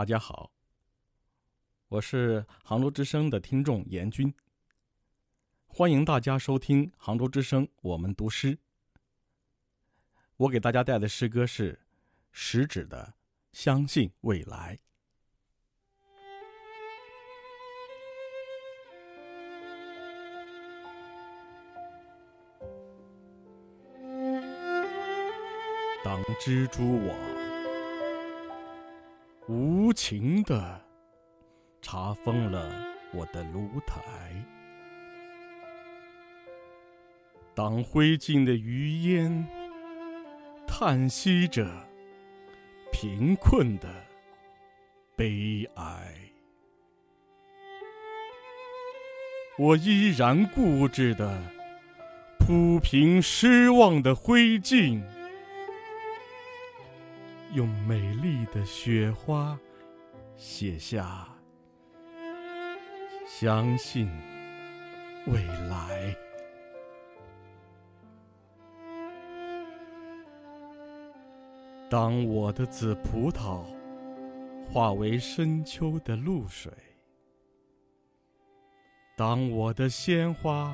[0.00, 0.50] 大家好，
[1.88, 4.32] 我是杭州之声的听众严军，
[5.66, 8.58] 欢迎大家收听杭州之声我们读诗。
[10.38, 11.78] 我给大家带的诗歌是
[12.32, 13.12] 食指的
[13.58, 14.74] 《相信未来》。
[26.02, 27.39] 当蜘蛛网
[29.50, 30.80] 无情的
[31.82, 32.72] 查封了
[33.12, 34.00] 我的炉台，
[37.52, 39.44] 当灰烬的余烟
[40.68, 41.68] 叹息着
[42.92, 43.88] 贫困的
[45.16, 46.14] 悲哀，
[49.58, 51.42] 我依然固执的
[52.38, 55.02] 铺平失望的灰烬。
[57.52, 59.58] 用美丽的雪花
[60.36, 61.26] 写下
[63.26, 64.08] “相信
[65.26, 66.14] 未来”。
[71.90, 73.64] 当我的紫葡萄
[74.64, 76.72] 化为深秋的露水，
[79.16, 80.72] 当我的鲜花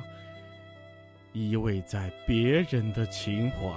[1.33, 3.67] 依偎在别人的情怀。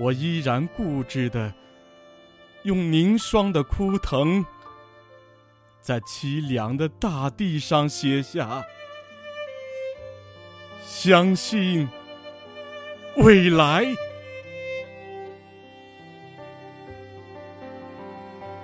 [0.00, 1.52] 我依然固执的
[2.62, 4.42] 用凝霜的枯藤，
[5.82, 8.64] 在凄凉的大地上写下
[10.82, 11.86] “相信
[13.18, 13.84] 未来”。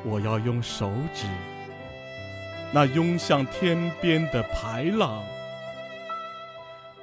[0.06, 1.26] 我要用手指
[2.72, 5.22] 那涌向天边的排浪，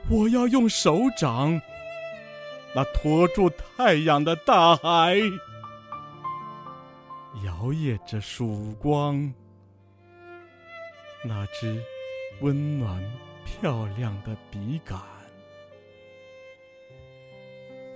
[0.10, 1.62] 我要用手掌。
[2.76, 5.16] 那托住太阳的大海，
[7.46, 9.32] 摇曳着曙光。
[11.24, 11.82] 那支
[12.42, 13.02] 温暖
[13.46, 15.00] 漂亮的笔杆，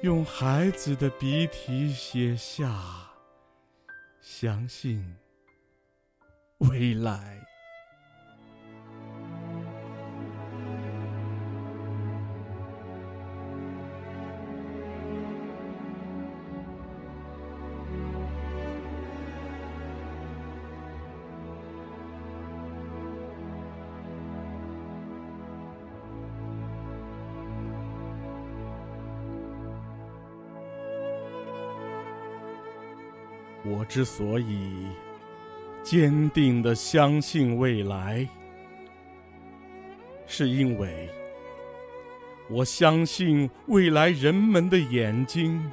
[0.01, 2.71] 用孩子的笔体写下：
[4.21, 5.17] 相信
[6.59, 7.36] 未来。
[33.69, 34.88] 我之所以
[35.83, 38.28] 坚定的相信未来，
[40.25, 41.09] 是因为
[42.50, 45.72] 我相信未来人们的眼睛，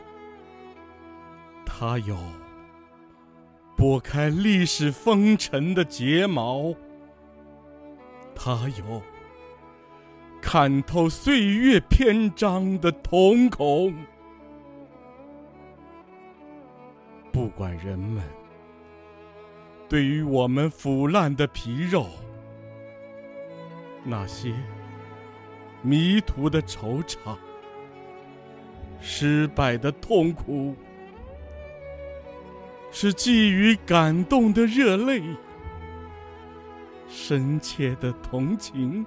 [1.64, 2.16] 它有
[3.76, 6.74] 拨开历史风尘的睫毛，
[8.34, 9.02] 它有
[10.40, 13.94] 看透岁月篇章的瞳孔。
[17.34, 18.22] 不管人们
[19.88, 22.06] 对于我们腐烂的皮肉，
[24.04, 24.54] 那些
[25.82, 27.36] 迷途的惆怅、
[29.00, 30.76] 失败的痛苦，
[32.92, 35.20] 是寄予感动的热泪、
[37.08, 39.04] 深切的同情，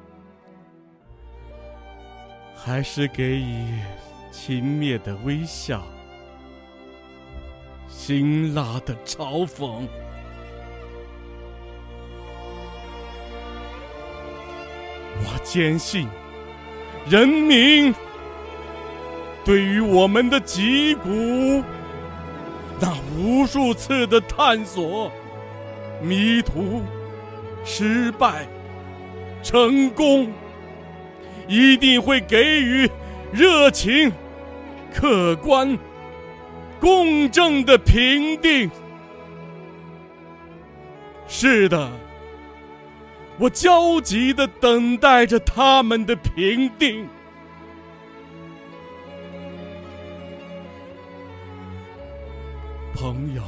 [2.53, 3.79] 还是给予
[4.33, 5.81] 轻蔑的微笑？
[8.07, 9.85] 辛辣的嘲讽，
[15.19, 16.07] 我坚信，
[17.09, 17.93] 人民
[19.43, 21.61] 对于我们的脊骨，
[22.79, 25.11] 那无数次的探索、
[26.01, 26.81] 迷途、
[27.65, 28.47] 失败、
[29.43, 30.31] 成功，
[31.45, 32.89] 一定会给予
[33.33, 34.09] 热情、
[34.93, 35.77] 客观。
[36.79, 38.69] 公正的评定，
[41.27, 41.89] 是的，
[43.37, 47.07] 我焦急的等待着他们的评定。
[52.93, 53.43] 朋友，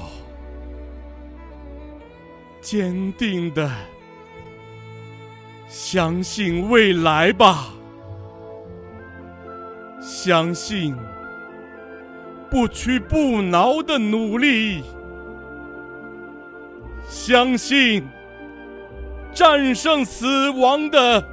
[2.62, 3.72] 坚定的
[5.68, 7.74] 相信未来吧，
[10.02, 10.96] 相信。
[12.50, 14.84] 不屈不挠的努力。
[17.08, 18.08] 相信
[19.34, 21.24] 战胜死亡的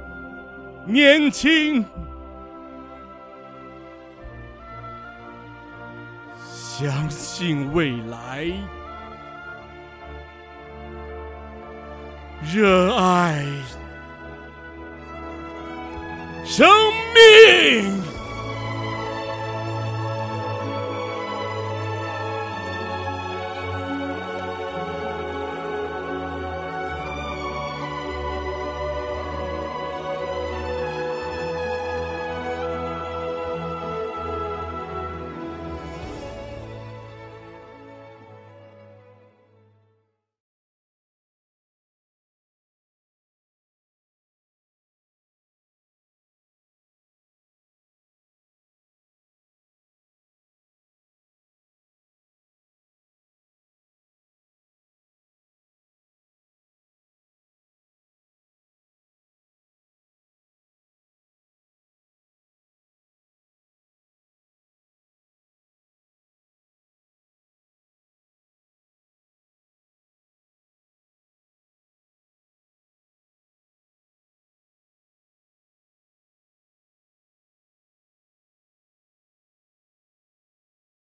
[0.85, 1.85] 年轻。
[6.79, 8.45] 相信未来
[12.53, 13.43] 热爱
[16.45, 16.69] 生
[17.15, 17.96] 命。